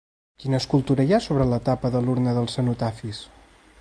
Quina 0.43 0.59
escultura 0.61 1.05
hi 1.09 1.13
ha 1.13 1.19
sobre 1.25 1.47
la 1.51 1.59
tapa 1.67 1.91
de 1.97 2.01
l'urna 2.07 2.33
dels 2.39 2.57
cenotafis? 2.59 3.21